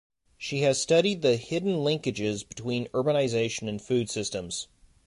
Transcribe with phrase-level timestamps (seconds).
[0.35, 4.67] She has studied the "hidden linkages" between urbanisation and food systems.